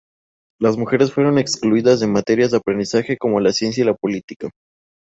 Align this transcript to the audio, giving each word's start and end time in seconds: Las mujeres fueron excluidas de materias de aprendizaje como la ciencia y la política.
Las 0.59 0.77
mujeres 0.77 1.13
fueron 1.13 1.37
excluidas 1.37 1.99
de 1.99 2.07
materias 2.07 2.49
de 2.49 2.57
aprendizaje 2.57 3.17
como 3.17 3.39
la 3.39 3.53
ciencia 3.53 3.83
y 3.83 3.85
la 3.85 3.93
política. 3.93 4.49